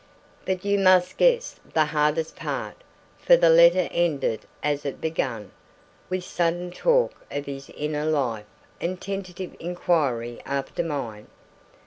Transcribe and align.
But 0.47 0.65
you 0.65 0.79
must 0.79 1.17
guess 1.19 1.59
the 1.75 1.85
hardest 1.85 2.35
part: 2.35 2.75
for 3.19 3.37
the 3.37 3.51
letter 3.51 3.87
ended 3.91 4.47
as 4.63 4.83
it 4.83 4.99
began, 4.99 5.51
with 6.09 6.23
sudden 6.23 6.71
talk 6.71 7.11
of 7.29 7.45
his 7.45 7.69
inner 7.69 8.05
life, 8.05 8.47
and 8.79 8.99
tentative 8.99 9.55
inquiry 9.59 10.41
after 10.43 10.81
mine. 10.83 11.27